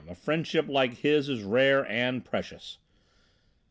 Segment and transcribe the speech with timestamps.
[0.09, 2.79] A friendship like his is rare and precious."